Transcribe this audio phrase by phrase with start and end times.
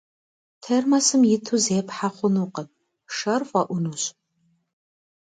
[0.63, 2.67] Термосым иту зепхьэ хъунукъым,
[3.15, 4.03] шэр фӏэӏунущ.